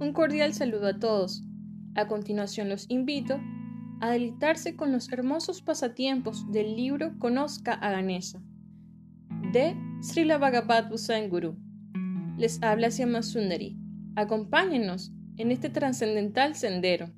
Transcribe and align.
Un 0.00 0.12
cordial 0.12 0.54
saludo 0.54 0.86
a 0.86 0.98
todos. 1.00 1.42
A 1.96 2.06
continuación 2.06 2.68
los 2.68 2.88
invito 2.88 3.40
a 4.00 4.10
deleitarse 4.10 4.76
con 4.76 4.92
los 4.92 5.10
hermosos 5.10 5.60
pasatiempos 5.60 6.50
del 6.52 6.76
libro 6.76 7.18
Conozca 7.18 7.72
a 7.72 7.90
Ganesa 7.90 8.40
de 9.52 9.74
Srila 10.00 10.38
Bhagavad 10.38 10.88
Guru. 11.28 11.56
Les 12.36 12.62
habla 12.62 12.90
Sundari. 12.92 13.76
Acompáñenos 14.14 15.10
en 15.36 15.50
este 15.50 15.68
trascendental 15.68 16.54
sendero. 16.54 17.10